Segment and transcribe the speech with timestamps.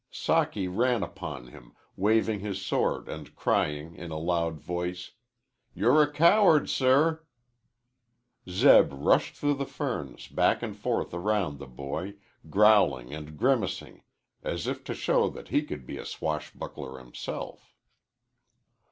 [0.11, 5.11] Socky ran upon him, waving his sword and crying, in a loud voice,
[5.75, 7.23] "You're a coward, sir!"
[8.49, 12.15] Zeb rushed through the ferns, back and forth around the boy,
[12.49, 14.01] growling and grimacing
[14.41, 17.75] as if to show that he could be a swashbuckler himself.